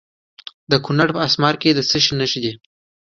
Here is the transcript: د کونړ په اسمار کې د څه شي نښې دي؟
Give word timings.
د 0.71 0.73
کونړ 0.85 1.07
په 1.15 1.19
اسمار 1.27 1.55
کې 1.61 1.69
د 1.73 1.79
څه 1.89 1.97
شي 2.03 2.13
نښې 2.19 2.39
دي؟ 2.43 2.51